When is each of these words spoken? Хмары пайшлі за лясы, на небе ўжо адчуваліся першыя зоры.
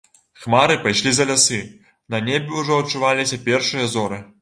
Хмары 0.45 0.77
пайшлі 0.85 1.11
за 1.17 1.27
лясы, 1.33 1.61
на 2.17 2.25
небе 2.33 2.59
ўжо 2.65 2.83
адчуваліся 2.85 3.43
першыя 3.49 3.97
зоры. 3.97 4.25